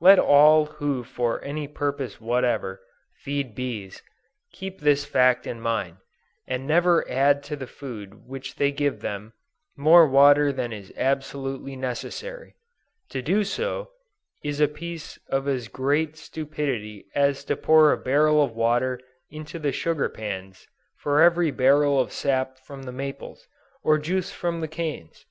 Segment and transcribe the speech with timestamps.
[0.00, 2.82] Let all who for any purpose whatever,
[3.14, 4.02] feed bees,
[4.50, 5.98] keep this fact in mind,
[6.48, 9.32] and never add to the food which they give them,
[9.76, 12.56] more water than is absolutely necessary.
[13.10, 13.92] To do so,
[14.42, 18.98] is a piece of as great stupidity as to pour a barrel of water
[19.30, 20.66] into the sugar pans,
[20.96, 23.46] for every barrel of sap from the maples,
[23.84, 25.26] or juice from the canes!